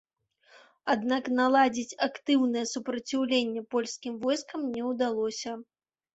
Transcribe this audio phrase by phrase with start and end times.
[0.93, 5.57] Аднак наладзіць актыўнае супраціўленне польскім войскам не ўдалося.